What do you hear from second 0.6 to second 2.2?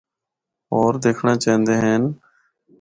ہور دکھنڑا چہندے ہن۔